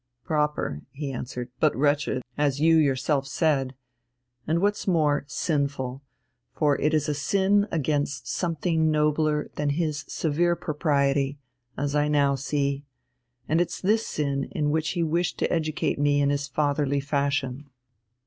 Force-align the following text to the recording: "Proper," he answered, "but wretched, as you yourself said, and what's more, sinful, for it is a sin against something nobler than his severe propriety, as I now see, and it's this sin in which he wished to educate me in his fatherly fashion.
"Proper," 0.23 0.81
he 0.89 1.11
answered, 1.11 1.51
"but 1.59 1.75
wretched, 1.75 2.23
as 2.35 2.59
you 2.59 2.75
yourself 2.77 3.27
said, 3.27 3.75
and 4.47 4.59
what's 4.59 4.87
more, 4.87 5.25
sinful, 5.27 6.01
for 6.55 6.75
it 6.81 6.91
is 6.95 7.07
a 7.07 7.13
sin 7.13 7.67
against 7.71 8.27
something 8.27 8.89
nobler 8.89 9.51
than 9.57 9.69
his 9.69 10.03
severe 10.07 10.55
propriety, 10.55 11.37
as 11.77 11.93
I 11.93 12.07
now 12.07 12.33
see, 12.33 12.83
and 13.47 13.61
it's 13.61 13.79
this 13.79 14.07
sin 14.07 14.45
in 14.45 14.71
which 14.71 14.93
he 14.93 15.03
wished 15.03 15.37
to 15.37 15.53
educate 15.53 15.99
me 15.99 16.19
in 16.19 16.31
his 16.31 16.47
fatherly 16.47 16.99
fashion. 16.99 17.69